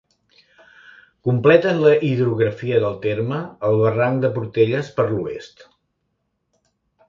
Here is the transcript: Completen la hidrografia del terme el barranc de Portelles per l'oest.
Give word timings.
Completen 1.29 1.81
la 1.83 1.91
hidrografia 2.07 2.81
del 2.85 2.97
terme 3.05 3.39
el 3.69 3.79
barranc 3.85 4.27
de 4.27 4.35
Portelles 4.41 4.93
per 4.99 5.09
l'oest. 5.15 5.67